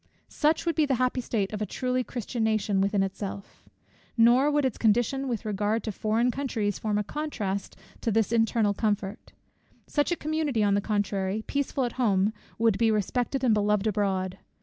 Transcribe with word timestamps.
Such 0.29 0.65
would 0.65 0.73
be 0.73 0.87
the 0.87 0.95
happy 0.95 1.21
state 1.21 1.53
of 1.53 1.61
a 1.61 1.65
truly 1.67 2.03
Christian 2.03 2.43
nation 2.43 2.81
within 2.81 3.03
itself. 3.03 3.69
Nor 4.17 4.49
would 4.49 4.65
its 4.65 4.79
condition 4.79 5.27
with 5.27 5.45
regard 5.45 5.83
to 5.83 5.91
foreign 5.91 6.31
countries 6.31 6.79
form 6.79 6.97
a 6.97 7.03
contrast 7.03 7.75
to 8.01 8.09
this 8.11 8.31
its 8.31 8.33
internal 8.33 8.73
comfort. 8.73 9.31
Such 9.85 10.11
a 10.11 10.15
community, 10.15 10.63
on 10.63 10.73
the 10.73 10.81
contrary, 10.81 11.43
peaceful 11.45 11.85
at 11.85 11.91
home, 12.01 12.33
would 12.57 12.79
be 12.79 12.89
respected 12.89 13.43
and 13.43 13.53
beloved 13.53 13.85
abroad. 13.85 14.39